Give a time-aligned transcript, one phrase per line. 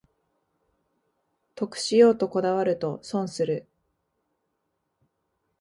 [1.53, 3.67] 得しようとこだわると損する